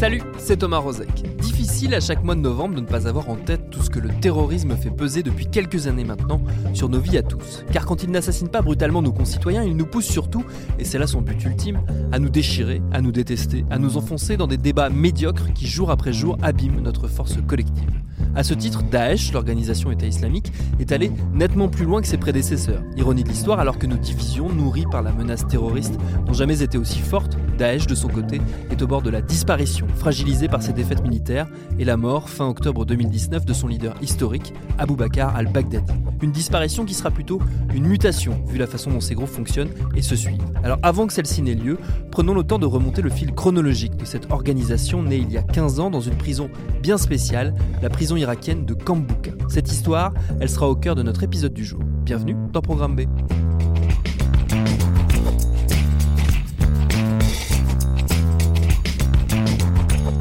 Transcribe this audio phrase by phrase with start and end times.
[0.00, 1.36] Salut, c'est Thomas Rozek.
[1.42, 3.98] Difficile à chaque mois de novembre de ne pas avoir en tête tout ce que
[3.98, 6.40] le terrorisme fait peser depuis quelques années maintenant
[6.72, 7.66] sur nos vies à tous.
[7.70, 10.42] Car quand il n'assassine pas brutalement nos concitoyens, il nous pousse surtout,
[10.78, 14.38] et c'est là son but ultime, à nous déchirer, à nous détester, à nous enfoncer
[14.38, 17.90] dans des débats médiocres qui jour après jour abîment notre force collective.
[18.34, 22.82] À ce titre, Daesh, l'organisation État islamique, est allé nettement plus loin que ses prédécesseurs.
[22.96, 26.78] Ironie de l'histoire, alors que nos divisions, nourries par la menace terroriste, n'ont jamais été
[26.78, 30.72] aussi fortes, Daesh, de son côté, est au bord de la disparition, fragilisé par ses
[30.72, 31.46] défaites militaires
[31.78, 35.92] et la mort, fin octobre 2019, de son leader historique, Abu Bakr al-Baghdadi.
[36.22, 37.38] Une disparition qui sera plutôt
[37.74, 40.42] une mutation, vu la façon dont ces groupes fonctionnent et se suivent.
[40.64, 41.76] Alors avant que celle-ci n'ait lieu,
[42.10, 45.42] prenons le temps de remonter le fil chronologique de cette organisation née il y a
[45.42, 46.48] 15 ans dans une prison
[46.82, 49.32] bien spéciale, la prison irakienne de Kambuka.
[49.50, 51.80] Cette histoire, elle sera au cœur de notre épisode du jour.
[52.04, 53.02] Bienvenue dans Programme B.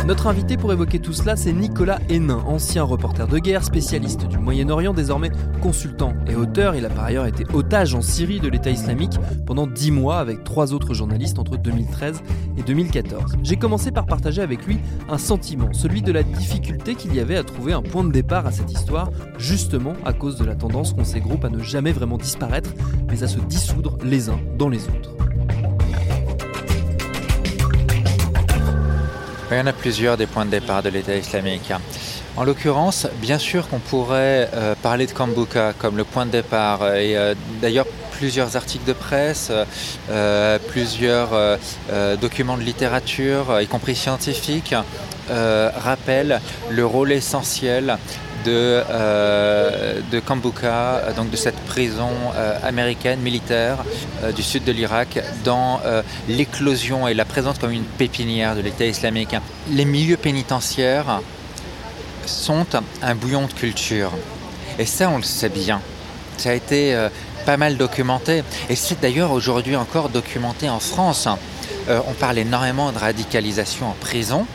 [0.10, 4.40] Notre invité pour évoquer tout cela, c'est Nicolas Hénin, ancien reporter de guerre, spécialiste du
[4.40, 5.30] Moyen-Orient, désormais
[5.62, 6.74] consultant et auteur.
[6.74, 10.44] Il a par ailleurs été otage en Syrie de l'État islamique pendant 10 mois avec
[10.44, 12.24] trois autres journalistes entre 2013
[12.58, 13.36] et 2014.
[13.44, 17.38] J'ai commencé par partager avec lui un sentiment, celui de la difficulté qu'il y avait
[17.38, 20.92] à trouver un point de départ à cette histoire, justement à cause de la tendance
[20.94, 22.74] qu'ont ces groupes à ne jamais vraiment disparaître,
[23.12, 25.29] mais à se dissoudre les uns dans les autres.
[29.52, 31.72] Il y en a plusieurs des points de départ de l'État islamique.
[32.38, 36.96] En l'occurrence, bien sûr qu'on pourrait euh, parler de Kambuka comme le point de départ.
[36.96, 39.52] Et euh, d'ailleurs, plusieurs articles de presse,
[40.12, 41.30] euh, plusieurs
[42.22, 44.76] documents de littérature, y compris scientifiques,
[45.30, 47.98] rappellent le rôle essentiel
[48.46, 53.78] de, euh, de Kambuka, donc de cette prison euh, américaine militaire
[54.24, 55.80] euh, du sud de l'Irak, dans
[56.28, 59.36] l'éclosion et la présence comme une pépinière de l'État islamique.
[59.72, 61.22] Les milieux pénitentiaires
[62.26, 62.66] sont
[63.02, 64.12] un bouillon de culture.
[64.78, 65.82] Et ça, on le sait bien.
[66.38, 67.08] Ça a été
[67.46, 68.44] pas mal documenté.
[68.70, 71.28] Et c'est d'ailleurs aujourd'hui encore documenté en France.
[71.88, 74.46] on parle énormément de radicalisation en prison.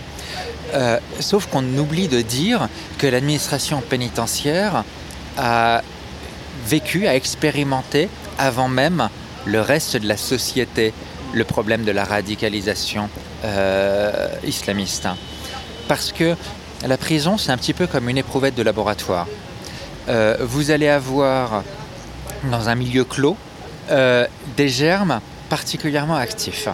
[0.74, 2.68] Euh, sauf qu'on oublie de dire
[2.98, 4.82] que l'administration pénitentiaire
[5.38, 5.82] a
[6.66, 8.08] vécu, a expérimenté
[8.38, 9.08] avant même
[9.44, 10.92] le reste de la société
[11.32, 13.08] le problème de la radicalisation
[13.44, 15.06] euh, islamiste.
[15.86, 16.34] Parce que
[16.86, 19.28] la prison, c'est un petit peu comme une éprouvette de laboratoire.
[20.08, 21.62] Euh, vous allez avoir
[22.50, 23.36] dans un milieu clos
[24.56, 25.20] des germes
[25.50, 26.68] particulièrement actifs.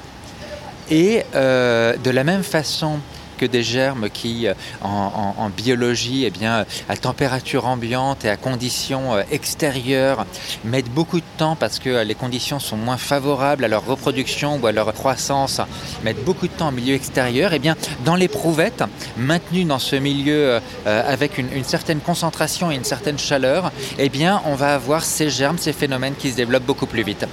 [0.89, 3.01] Et de la même façon
[3.41, 4.53] que des germes qui, euh,
[4.83, 10.27] en, biologie, eh bien, à température ambiante et à conditions euh, extérieures,
[10.63, 14.61] mettent beaucoup de temps parce que euh, les conditions sont moins favorables à leur reproduction
[14.63, 15.63] ou à leur croissance,
[16.05, 17.55] mettent beaucoup de temps en milieu extérieur.
[17.55, 18.85] Eh bien, dans l'éprouvette,
[19.17, 24.55] maintenue dans ce milieu avec une, certaine concentration et une certaine chaleur, eh bien, on
[24.55, 27.27] va avoir ces germes, ces phénomènes qui se développent beaucoup plus vite.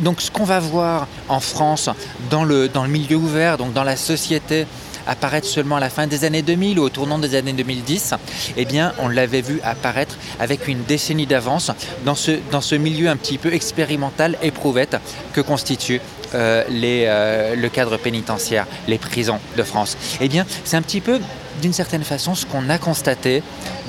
[0.00, 1.88] Donc, ce qu'on va voir en France,
[2.30, 4.66] dans le, dans le milieu ouvert, donc dans la société,
[5.06, 8.14] apparaître seulement à la fin des années 2000 ou au tournant des années 2010,
[8.56, 11.70] eh bien, on l'avait vu apparaître avec une décennie d'avance
[12.04, 14.96] dans ce, dans ce milieu un petit peu expérimental, éprouvette
[15.32, 16.00] que constitue
[16.34, 19.96] euh, les, euh, le cadre pénitentiaire, les prisons de France.
[20.20, 21.20] Eh bien, c'est un petit peu
[21.62, 23.42] d'une certaine façon ce qu'on a constaté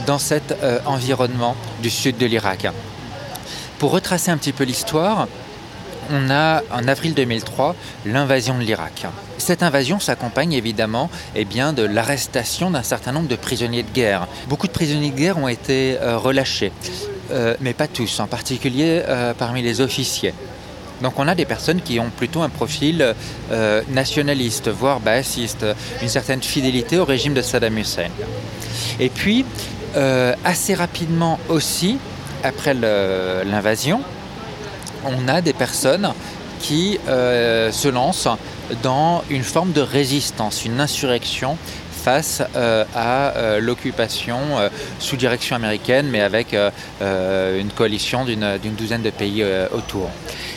[0.05, 2.67] dans cet environnement du sud de l'Irak.
[3.79, 5.27] Pour retracer un petit peu l'histoire,
[6.11, 7.75] on a en avril 2003
[8.05, 9.05] l'invasion de l'Irak.
[9.37, 14.27] Cette invasion s'accompagne évidemment eh bien, de l'arrestation d'un certain nombre de prisonniers de guerre.
[14.47, 16.71] Beaucoup de prisonniers de guerre ont été euh, relâchés,
[17.31, 20.33] euh, mais pas tous, en particulier euh, parmi les officiers.
[21.01, 23.13] Donc on a des personnes qui ont plutôt un profil
[23.89, 25.65] nationaliste, voire bassiste,
[26.01, 28.07] une certaine fidélité au régime de Saddam Hussein.
[28.97, 29.43] Et puis,
[30.45, 31.97] assez rapidement aussi,
[32.45, 34.03] après l'invasion,
[35.05, 36.11] on a des personnes
[36.59, 38.27] qui euh, se lancent
[38.81, 41.57] dans une forme de résistance, une insurrection
[41.91, 44.37] face euh, à euh, l'occupation
[44.99, 46.55] sous direction américaine, mais avec
[47.01, 50.09] une coalition d'une douzaine de pays autour.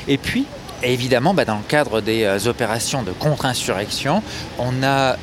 [0.06, 0.46] Et puis,
[0.82, 4.22] évidemment, bah, dans le cadre des opérations de contre-insurrection,
[4.58, 5.16] on a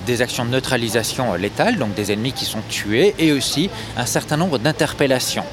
[0.00, 4.36] des actions de neutralisation létales, donc des ennemis qui sont tués, et aussi un certain
[4.36, 5.44] nombre d'interpellations.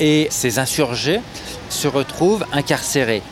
[0.00, 1.20] Et ces insurgés
[1.68, 3.22] se retrouvent incarcérés.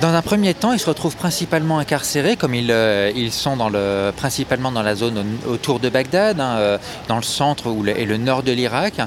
[0.00, 3.68] Dans un premier temps, ils se retrouvent principalement incarcérés, comme ils, euh, ils sont dans
[3.68, 6.78] le, principalement dans la zone autour de Bagdad, hein, euh,
[7.08, 9.00] dans le centre et le nord de l'Irak.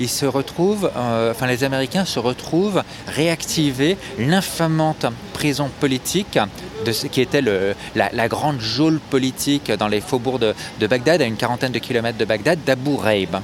[0.00, 6.40] Ils se retrouvent, euh, enfin les Américains se retrouvent réactiver l'infamante prison politique
[6.84, 11.22] de ce qui était le, la, grande geôle politique dans les faubourgs de, de Bagdad,
[11.22, 13.36] à une quarantaine de kilomètres de Bagdad, d'Abu Ghraib.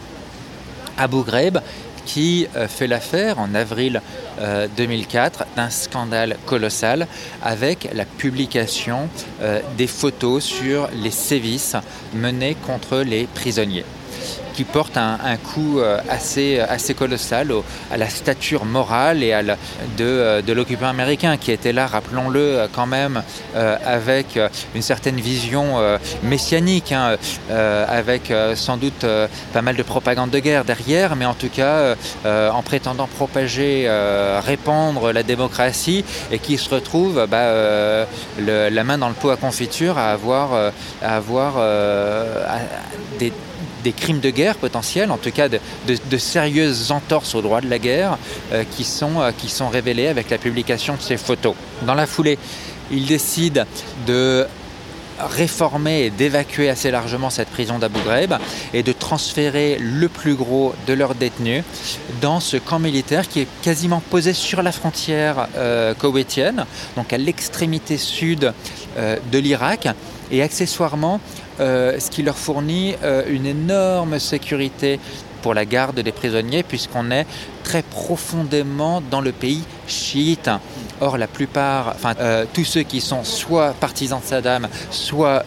[0.99, 1.59] Abu Ghraib,
[2.05, 4.01] qui euh, fait l'affaire en avril
[4.77, 7.07] 2004 euh, d'un scandale colossal
[7.43, 9.09] avec la publication
[9.43, 11.77] euh, des photos sur les sévices
[12.15, 13.85] menés contre les prisonniers
[14.59, 17.53] qui porte un, coup euh, assez, assez colossal
[17.93, 19.55] à la stature morale et à de,
[20.01, 23.23] euh, de l'occupant américain qui était là, rappelons-le euh, quand même,
[23.55, 24.39] avec
[24.75, 25.77] une certaine vision
[26.23, 27.17] messianique, hein,
[27.51, 29.05] avec sans doute
[29.53, 31.95] pas mal de propagande de guerre derrière, mais en tout cas
[32.25, 33.89] en prétendant propager,
[34.45, 38.07] répandre la démocratie et qui se retrouve bah,
[38.39, 40.73] la main dans le pot à confiture à avoir,
[41.03, 41.55] à avoir
[43.19, 43.33] des
[43.85, 47.79] des crimes de guerre potentiels, en tout cas de, sérieuses entorses au droit de la
[47.79, 48.19] guerre
[48.53, 51.55] euh, qui, sont, euh, qui révélées avec la publication de ces photos.
[51.83, 52.39] Dans la foulée,
[52.91, 53.67] il décide
[54.07, 54.47] de
[55.19, 58.35] réformer et d'évacuer assez largement cette prison d'Abu Ghraib
[58.73, 61.65] et de transférer le plus gros de leurs détenus
[62.21, 65.93] dans ce camp militaire qui est quasiment posé sur la frontière euh,
[66.97, 68.53] donc à l'extrémité sud
[68.97, 69.89] de l'Irak
[70.31, 71.21] et accessoirement
[71.59, 75.01] ce qui leur fournit euh, une énorme sécurité
[75.43, 77.27] pour la garde des prisonniers puisqu'on est
[77.63, 80.51] très profondément dans le pays chiite.
[81.01, 85.45] Or, la plupart, enfin, euh, tous ceux qui sont soit partisans de Saddam, soit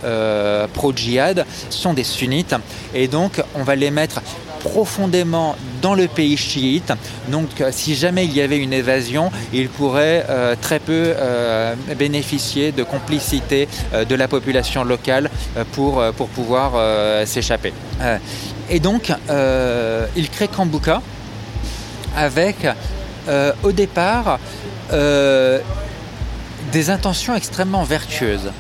[0.74, 2.56] pro-djihad, sont des sunnites.
[2.94, 4.22] Et donc, on va les mettre
[4.64, 6.94] profondément dans le pays chiite.
[7.30, 11.76] Donc euh, si jamais il y avait une évasion, il pourrait euh, très peu euh,
[11.98, 13.68] bénéficier de complicité
[14.08, 15.30] de la population locale
[15.74, 16.04] pour,
[16.36, 16.74] pouvoir
[17.26, 17.74] s'échapper.
[18.70, 19.12] et donc
[20.16, 21.02] il crée Kambuka
[22.16, 22.68] avec
[23.64, 24.40] au départ
[26.72, 28.52] des intentions extrêmement vertueuses.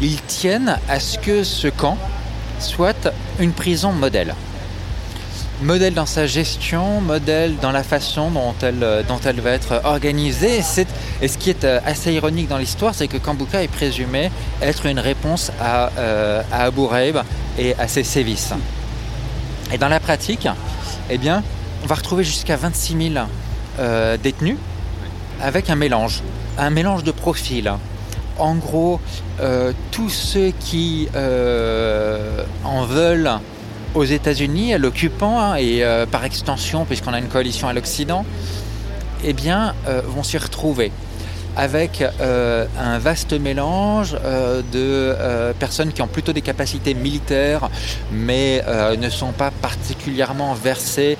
[0.00, 1.98] Ils tiennent à ce que ce camp
[2.58, 3.08] soit
[3.38, 4.34] une prison modèle
[5.64, 9.80] modèle dans sa gestion, modèle dans la façon dont elle, euh, dont elle va être
[9.84, 10.58] organisée.
[10.58, 14.86] Et, ce qui est euh, assez ironique dans l'histoire, c'est que Kambuka est présumé être
[14.86, 17.16] une réponse à, euh, à Abu Ghraib
[17.58, 18.52] et à ses sévices.
[19.72, 20.46] Et dans la pratique,
[21.08, 21.42] eh bien,
[21.82, 23.26] on va retrouver jusqu'à 26 000
[24.22, 24.56] détenus
[25.40, 26.22] avec un mélange,
[26.58, 27.72] un mélange de profils.
[28.38, 29.00] En gros,
[29.90, 31.08] tous ceux qui
[32.64, 33.30] en veulent
[33.94, 38.24] aux États-Unis, à l'occupant, hein, et euh, par extension, puisqu'on a une coalition à l'Occident,
[39.24, 40.92] eh bien, euh, vont s'y retrouver
[41.56, 44.16] avec euh, un vaste mélange
[44.72, 45.14] de
[45.60, 47.70] personnes qui ont plutôt des capacités militaires,
[48.10, 48.60] mais
[48.98, 51.16] ne sont pas particulièrement versées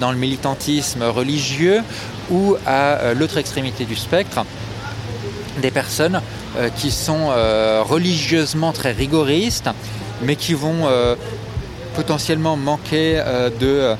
[0.00, 1.82] dans le militantisme religieux,
[2.30, 4.46] ou à l'autre extrémité du spectre,
[5.60, 6.22] des personnes
[6.76, 7.26] qui sont
[7.86, 9.68] religieusement très rigoristes,
[10.22, 10.88] mais qui vont
[11.96, 13.94] potentiellement manquer euh, de euh,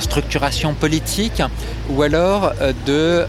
[0.00, 1.40] structuration politique
[1.88, 3.26] ou alors euh, de,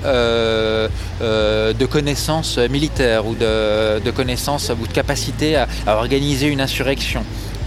[1.74, 7.24] de connaissances militaires ou de, connaissances ou de capacité à, organiser une insurrection.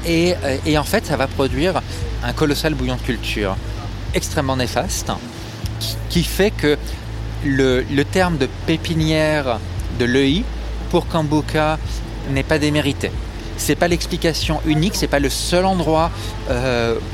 [0.07, 0.35] Et,
[0.77, 1.81] en fait, ça va produire
[2.23, 3.57] un colossal bouillon de culture
[4.15, 5.11] extrêmement néfaste
[6.09, 6.79] qui, fait que
[7.45, 9.59] le, le, terme de pépinière
[9.99, 10.45] de l'EI
[10.91, 11.79] pour Kambuka
[12.31, 13.11] n'est pas démérité
[13.57, 16.11] c'est pas l'explication unique, c'est pas le seul endroit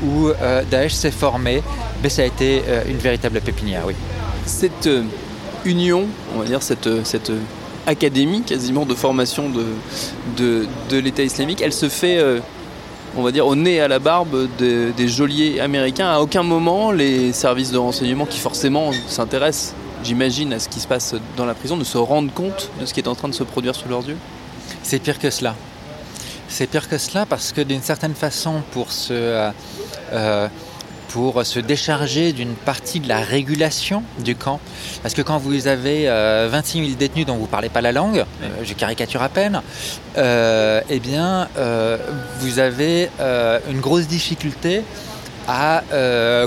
[0.05, 0.29] où
[0.69, 1.63] Daesh s'est formé,
[2.01, 3.95] mais ça a été une véritable pépinière, oui.
[4.45, 4.89] Cette
[5.65, 7.31] union, on va dire cette, cette
[7.87, 12.39] académie quasiment de formation de, de, l'État islamique, elle se fait, euh,
[13.17, 16.09] on va dire, au nez à la barbe des geôliers américains.
[16.09, 20.87] À aucun moment, les services de renseignement qui forcément s'intéressent, j'imagine, à ce qui se
[20.87, 23.35] passe dans la prison, ne se rendent compte de ce qui est en train de
[23.35, 24.17] se produire sous leurs yeux
[24.83, 25.55] C'est pire que cela.
[26.53, 29.11] C'est pire que cela parce que d'une certaine façon, pour se...
[29.11, 29.49] Euh,
[30.11, 30.47] euh,
[31.09, 34.59] pour se décharger d'une partie de la régulation du camp.
[35.03, 37.91] Parce que quand vous avez 26 euh, 000 détenus dont vous ne parlez pas la
[37.91, 39.61] langue, euh, je caricature à peine,
[40.17, 41.49] eh bien,
[42.39, 43.09] vous avez
[43.69, 44.81] une grosse difficulté
[45.47, 45.83] à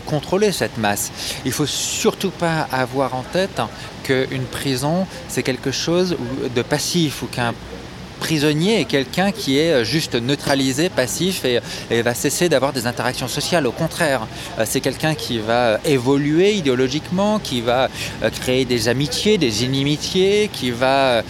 [0.05, 1.13] contrôler cette masse.
[1.45, 3.61] Il ne faut surtout pas avoir en tête
[4.03, 6.17] qu'une prison, c'est quelque chose
[6.53, 7.55] de passif ou qu'un
[8.17, 11.61] prisonnier est quelqu'un qui est euh, juste neutralisé, passif et,
[12.03, 13.67] va cesser d'avoir des interactions sociales.
[13.67, 14.27] Au contraire,
[14.59, 17.89] euh, c'est quelqu'un qui va euh, évoluer idéologiquement, qui va
[18.41, 21.23] créer des amitiés, des inimitiés, qui va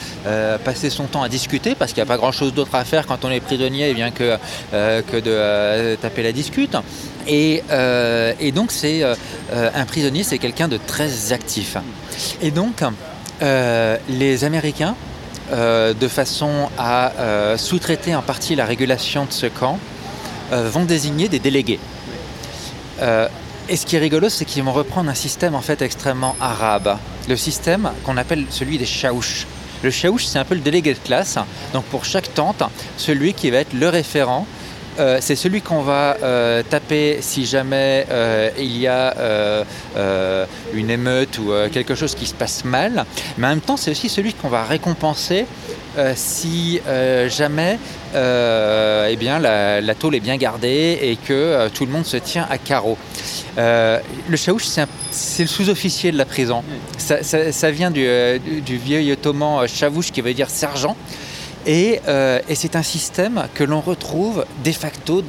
[0.65, 3.25] passer son temps à discuter parce qu'il n'y a pas grand-chose d'autre à faire quand
[3.25, 4.39] on est prisonnier bien que,
[4.73, 6.77] de taper la discute.
[7.27, 7.63] Et,
[8.55, 11.77] donc c'est un prisonnier, c'est quelqu'un de très actif.
[12.43, 12.83] Et donc
[13.41, 14.95] les Américains
[15.53, 19.79] euh, de façon à euh, sous-traiter en partie la régulation de ce camp,
[20.53, 21.79] euh, vont désigner des délégués.
[23.69, 26.97] et ce qui est rigolo, c'est qu'ils vont reprendre un système en fait extrêmement arabe,
[27.29, 29.47] le système qu'on appelle celui des chaouches.
[29.83, 31.39] Le chaouche, c'est un peu le délégué de classe.
[31.73, 32.63] Donc pour chaque tente,
[32.97, 34.47] celui qui va être le référent
[34.99, 39.15] euh, c'est celui qu'on va euh, taper si jamais euh, il y a
[40.75, 43.05] une émeute ou quelque chose qui se passe mal.
[43.39, 45.47] Mais en même temps, c'est aussi celui qu'on va récompenser
[46.15, 46.81] si
[47.29, 47.79] jamais
[48.15, 52.59] eh bien, la, tôle est bien gardée et que tout le monde se tient à
[52.59, 52.99] carreau.
[53.57, 54.67] le chaouche,
[55.11, 56.63] c'est le sous-officier de la prison.
[56.99, 58.07] Ça, vient du,
[58.61, 60.97] du, vieux ottoman chavouche qui veut dire sergent.
[61.69, 65.23] Euh, et, c'est un système que l'on retrouve de facto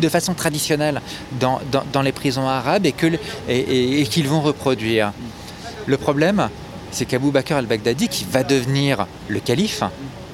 [0.00, 1.00] de façon traditionnelle
[1.40, 5.12] dans, les prisons arabes et, qu'ils vont reproduire.
[5.86, 6.48] Le problème,
[6.92, 9.82] c'est qu'Abou Bakr al-Baghdadi, qui va devenir le calife,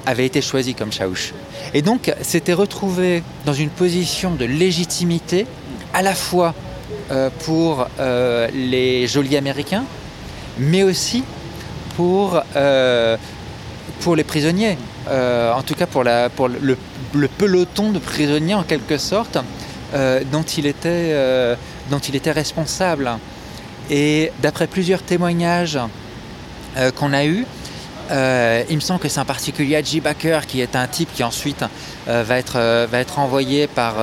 [0.05, 1.33] avait été choisi comme chaouch.
[1.73, 5.47] Et donc s'était retrouvé dans une position de légitimité
[5.95, 6.53] à la fois
[7.09, 9.85] euh, pour euh, les geôliers américains,
[10.59, 11.23] mais aussi
[11.95, 14.77] pour les prisonniers.
[15.07, 19.37] Euh, en tout cas pour, le, peloton de prisonniers en quelque sorte,
[19.93, 21.55] euh, dont, il était, euh,
[21.91, 23.11] dont il était responsable.
[23.89, 25.79] Et d'après plusieurs témoignages
[26.95, 27.45] qu'on a eus,
[28.11, 31.65] euh, il me semble que c'est en particulier Baker qui est un type qui ensuite
[32.07, 33.95] euh, va, être, euh, va être envoyé par,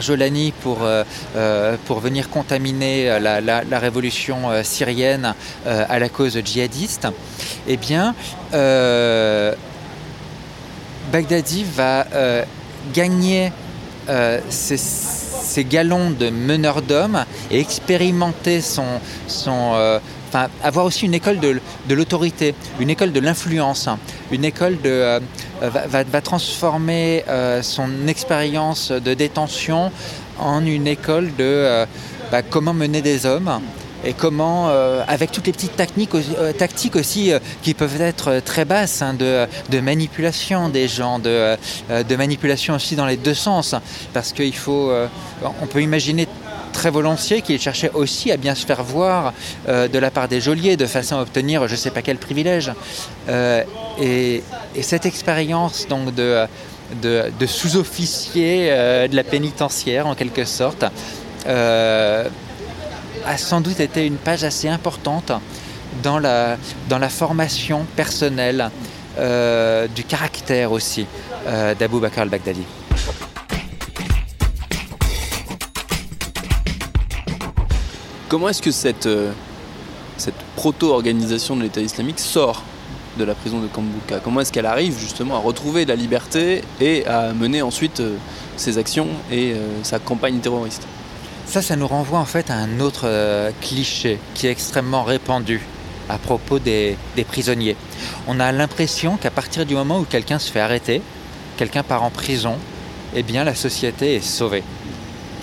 [0.00, 0.86] Jolani pour,
[1.86, 5.34] pour venir contaminer la, révolution syrienne
[5.66, 7.08] à la cause djihadiste.
[7.68, 8.14] Eh bien,
[11.12, 12.06] Baghdadi va
[12.94, 13.52] gagner
[14.48, 19.00] ses, galons de meneur d'hommes et expérimenter son,
[20.62, 21.60] avoir aussi une école de,
[21.94, 23.88] l'autorité, une école de l'influence,
[24.30, 25.20] une école de, euh,
[25.60, 29.92] va, transformer euh, son expérience de détention
[30.38, 31.86] en une école de euh,
[32.30, 33.60] bah, comment mener des hommes
[34.04, 34.68] et comment,
[35.06, 40.88] avec toutes les petites tactiques aussi qui peuvent être très basses, hein, de, manipulation des
[40.88, 41.56] gens, de,
[41.88, 43.76] de, manipulation aussi dans les deux sens,
[44.12, 44.92] parce qu'il faut,
[45.62, 46.26] on peut imaginer
[46.72, 49.32] très volontiers, qu'il cherchait aussi à bien se faire voir
[49.68, 52.16] euh, de la part des geôliers, de façon à obtenir je ne sais pas quel
[52.16, 52.72] privilège.
[53.28, 53.62] Euh,
[54.00, 54.42] et,
[54.80, 56.48] cette expérience donc de,
[57.46, 60.84] sous-officier euh, de la pénitentiaire, en quelque sorte,
[61.46, 65.32] a sans doute été une page assez importante
[66.02, 66.56] dans la,
[66.88, 68.70] dans la formation personnelle
[69.94, 71.06] du caractère aussi
[71.78, 72.64] d'Abou Bakr al-Baghdadi.
[78.32, 79.30] Comment est-ce que cette, euh,
[80.16, 82.62] cette proto-organisation de l'État islamique sort
[83.18, 87.06] de la prison de Kambuka Comment est-ce qu'elle arrive justement à retrouver la liberté et
[87.06, 88.16] à mener ensuite euh,
[88.56, 90.86] ses actions et euh, sa campagne terroriste?
[91.44, 93.06] Ça, ça nous renvoie en fait à un autre
[93.60, 95.60] cliché qui est extrêmement répandu
[96.08, 97.76] à propos des, des prisonniers.
[98.28, 101.02] On a l'impression qu'à partir du moment où quelqu'un se fait arrêter,
[101.58, 102.56] quelqu'un part en prison,
[103.14, 104.62] eh bien la société est sauvée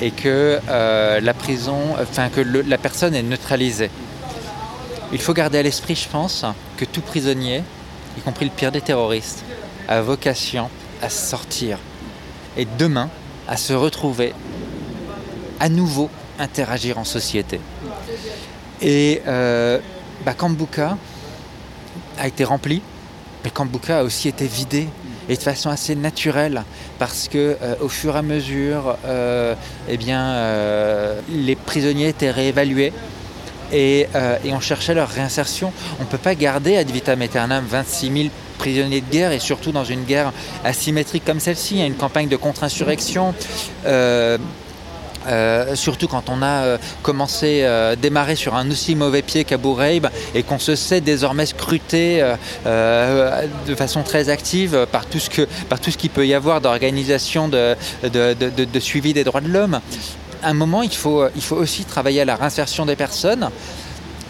[0.02, 3.90] et que euh, la prison, enfin que la personne est neutralisée.
[5.12, 6.46] Il faut garder à l'esprit, je pense,
[6.78, 7.64] que tout prisonnier,
[8.18, 9.44] y compris le pire des terroristes,
[9.88, 10.70] a vocation
[11.02, 11.80] à sortir
[12.58, 13.10] et demain
[13.48, 14.34] à se retrouver
[15.60, 17.60] à nouveau interagir en société.
[18.82, 19.80] Et euh,
[20.26, 20.98] bah, Kambuka
[22.18, 22.82] a été rempli,
[23.44, 24.88] mais Kambuka a aussi été vidé
[25.30, 26.64] et de façon assez naturelle
[26.98, 29.54] parce que euh, au fur et à mesure, euh,
[29.88, 32.92] eh bien, euh, les prisonniers étaient réévalués.
[33.72, 34.08] Et,
[34.44, 35.72] et, on cherchait leur réinsertion.
[36.00, 39.72] On ne peut pas garder ad vitam aeternam 26 000 prisonniers de guerre et surtout
[39.72, 40.34] dans une guerre
[40.66, 41.76] asymétrique comme celle-ci.
[41.76, 43.36] Il y a une campagne de contre-insurrection.
[45.28, 49.74] Euh, surtout quand on a euh, commencé euh, démarrer sur un aussi mauvais pied qu'Abu
[49.74, 52.24] Ghraib et qu'on se sait désormais scruté
[52.66, 56.62] de façon très active par tout ce, que, par tout ce qu'il peut y avoir
[56.62, 59.80] d'organisation de, de, suivi des droits de l'homme.
[60.42, 63.50] À un moment, il faut, il faut aussi travailler à la réinsertion des personnes.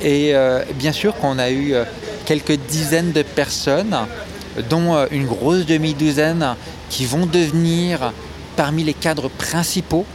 [0.02, 0.34] Et
[0.76, 1.76] bien sûr qu'on a eu
[2.26, 3.98] quelques dizaines de personnes,
[4.70, 6.56] dont une grosse demi-douzaine,
[6.90, 8.12] qui vont devenir
[8.56, 10.06] parmi les cadres principaux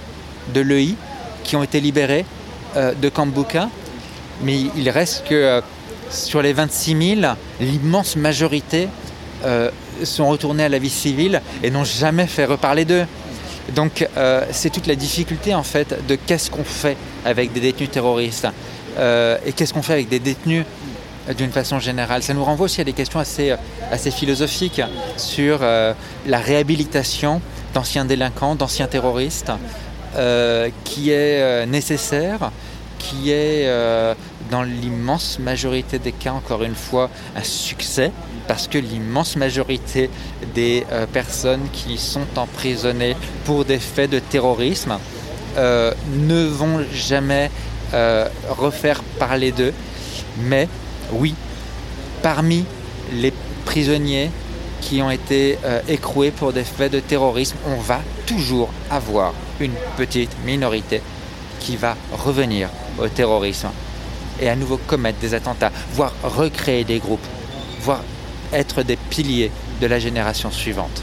[0.52, 0.94] de l'EI
[1.44, 2.24] qui ont été libérés
[2.76, 3.68] euh, de Kambuka.
[4.42, 5.60] Mais il reste que euh,
[6.10, 8.88] sur les 26 000, l'immense majorité
[9.44, 9.70] euh,
[10.02, 13.04] sont retournés à la vie civile et n'ont jamais fait reparler d'eux.
[13.74, 14.06] Donc
[14.50, 18.46] c'est toute la difficulté en fait de qu'est-ce qu'on fait avec des détenus terroristes
[18.98, 20.66] et qu'est-ce qu'on fait avec des détenus
[21.38, 22.22] d'une façon générale.
[22.22, 23.54] Ça nous renvoie aussi à des questions assez,
[23.90, 24.82] assez philosophiques
[25.16, 27.40] sur la réhabilitation
[27.72, 29.50] d'anciens délinquants, d'anciens terroristes,
[30.16, 32.52] euh, qui est euh, nécessaire,
[32.98, 34.14] qui est euh,
[34.48, 38.12] dans l'immense majorité des cas, encore une fois, un succès,
[38.46, 40.10] parce que l'immense majorité
[40.54, 44.98] des personnes qui sont emprisonnées pour des faits de terrorisme
[45.56, 47.50] ne vont jamais
[48.50, 49.72] refaire parler d'eux.
[50.38, 50.68] Mais
[51.10, 51.34] oui,
[52.22, 52.66] parmi
[53.14, 53.32] les
[53.64, 54.30] prisonniers
[54.82, 60.30] qui ont été écroués pour des faits de terrorisme, on va toujours avoir une petite
[60.44, 61.00] minorité
[61.60, 62.68] qui va revenir
[62.98, 63.70] au terrorisme
[64.40, 67.24] et à nouveau commettre des attentats, voire recréer des groupes,
[67.80, 68.02] voire
[68.52, 71.02] être des piliers de la génération suivante.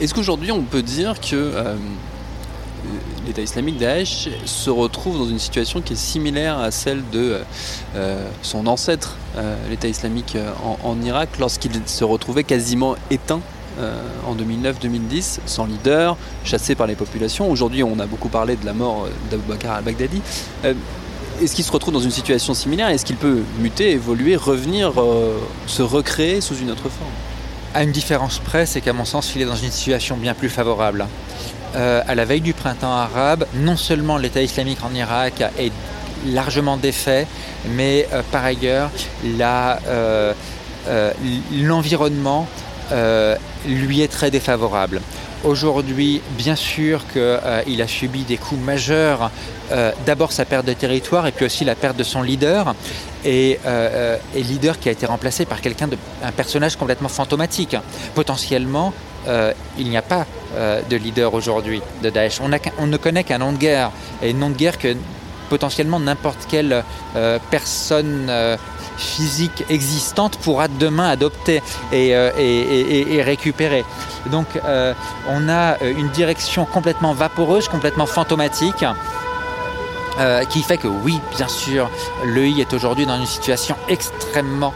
[0.00, 1.76] Est-ce qu'aujourd'hui on peut dire que euh,
[3.26, 7.40] l'État islamique Daesh se retrouve dans une situation qui est similaire à celle de
[7.94, 10.36] euh, son ancêtre, euh, l'État islamique
[10.82, 13.40] en Irak, lorsqu'il se retrouvait quasiment éteint
[14.26, 17.50] en 2009-2010, sans leader, chassé par les populations.
[17.50, 20.20] Aujourd'hui, on a beaucoup parlé de la mort d'Abou Bakr al-Baghdadi.
[20.64, 20.74] Euh,
[21.42, 22.88] est-ce qu'il se retrouve dans une situation similaire?
[22.88, 27.10] Est-ce qu'il peut muter, évoluer, revenir, euh, se recréer sous une autre forme?
[27.74, 30.50] À une différence près, c'est qu'à mon sens, il est dans une situation bien plus
[30.50, 31.06] favorable.
[31.72, 35.70] à la veille du printemps arabe, non seulement l'État islamique en Irak est
[36.26, 37.28] largement défait,
[37.76, 38.90] mais par ailleurs,
[41.52, 42.48] l'environnement
[42.92, 45.00] euh, lui est très défavorable.
[45.44, 49.30] Aujourd'hui, bien sûr qu'il euh, a subi des coups majeurs,
[49.72, 52.74] euh, d'abord sa perte de territoire et puis aussi la perte de son leader,
[53.24, 53.58] et,
[54.34, 57.76] leader qui a été remplacé par quelqu'un de un personnage complètement fantomatique.
[58.14, 58.92] Potentiellement,
[59.78, 60.26] il n'y a pas
[60.56, 62.40] de leader aujourd'hui de Daesh.
[62.40, 63.90] On, ne connaît qu'un nom de guerre,
[64.22, 64.96] et un nom de guerre que
[65.50, 66.82] potentiellement n'importe quelle
[67.50, 68.30] personne
[69.00, 72.30] physique existante pourra demain adopter et, euh,
[73.24, 73.84] récupérer.
[74.26, 74.94] Donc euh,
[75.28, 78.84] on a euh, une direction complètement vaporeuse, complètement fantomatique.
[80.50, 81.88] qui fait que oui, bien sûr,
[82.26, 84.74] l'EI est aujourd'hui dans une situation extrêmement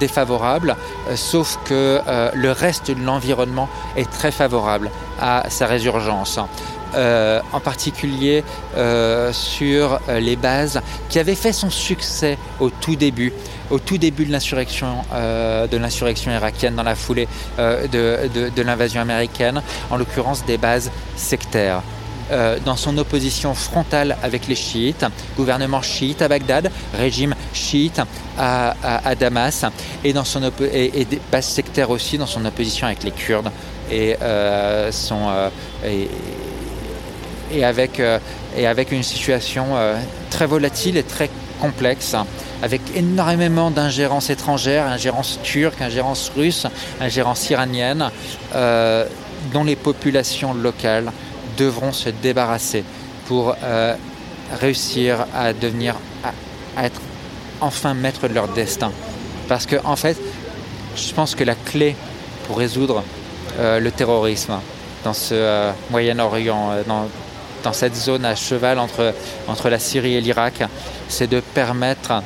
[0.00, 0.74] défavorable,
[1.14, 2.00] sauf que
[2.34, 6.40] le reste de l'environnement est très favorable à sa résurgence.
[6.94, 8.44] Euh, en particulier
[8.76, 13.32] euh, sur euh, les bases qui avaient fait son succès au tout début,
[13.70, 17.28] au tout début de l'insurrection de l'insurrection irakienne dans la foulée
[17.58, 21.82] de, l'invasion américaine, en l'occurrence des bases sectaires.
[22.64, 28.00] dans son opposition frontale avec les chiites, gouvernement chiite à Bagdad, régime chiite
[28.38, 29.64] à, Damas,
[30.04, 33.50] et, dans son et, des bases sectaires aussi dans son opposition avec les Kurdes
[33.90, 34.16] et,
[34.90, 35.30] son,
[37.60, 38.18] avec, euh,
[38.56, 39.96] et avec une situation euh,
[40.30, 42.16] très volatile et très complexe,
[42.62, 46.66] avec énormément d'ingérences étrangères, ingérences turques, ingérences russes,
[47.00, 48.10] ingérences iraniennes,
[48.54, 49.04] euh,
[49.52, 51.12] dont les populations locales
[51.58, 52.84] devront se débarrasser
[53.26, 53.54] pour
[54.60, 55.96] réussir à devenir,
[56.76, 57.00] à, être
[57.60, 58.90] enfin maître de leur destin.
[59.48, 60.16] Parce que en fait,
[60.96, 61.94] je pense que la clé
[62.46, 63.02] pour résoudre
[63.58, 64.54] le terrorisme
[65.04, 66.72] dans ce Moyen-Orient,
[67.62, 70.62] dans cette zone à cheval entre, la Syrie et l'Irak,
[71.08, 72.22] c'est de permettre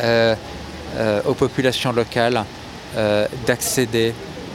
[0.00, 0.34] euh,
[0.96, 2.44] euh, aux populations locales
[2.96, 4.14] euh, d'accéder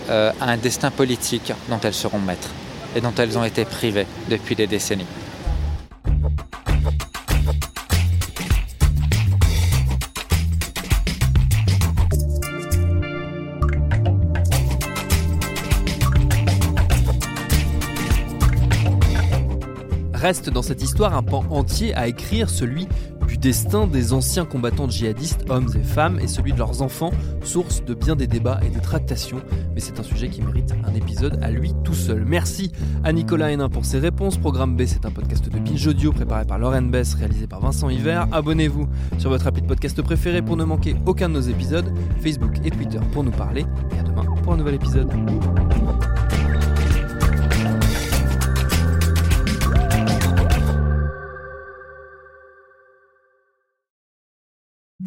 [0.10, 2.50] à un destin politique dont elles seront maîtres
[2.94, 5.06] et dont elles ont été privées depuis des décennies.
[20.24, 22.88] Reste dans cette histoire un pan entier à écrire, celui
[23.28, 27.12] du destin des anciens combattants djihadistes, hommes et femmes, et celui de leurs enfants,
[27.44, 29.42] source de bien des débats et des tractations.
[29.76, 32.24] Mais c'est un sujet qui mérite un épisode à lui tout seul.
[32.26, 32.72] Merci
[33.04, 34.38] à Nicolas Hénin pour ses réponses.
[34.38, 37.90] Programme B, c'est un podcast de Binge Audio préparé par Lauren Bess, réalisé par Vincent
[37.90, 38.26] Hiver.
[38.32, 41.92] Abonnez-vous sur votre appli de podcast préféré pour ne manquer aucun de nos épisodes.
[42.22, 43.66] Facebook et Twitter pour nous parler.
[43.94, 45.10] Et à demain pour un nouvel épisode.